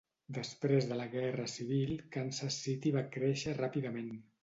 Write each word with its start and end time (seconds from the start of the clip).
Després 0.37 0.87
de 0.91 0.97
la 1.01 1.05
Guerra 1.11 1.45
Civil 1.57 1.93
Kansas 2.17 2.61
City 2.65 2.97
va 2.99 3.09
créixer 3.19 3.59
ràpidament. 3.65 4.15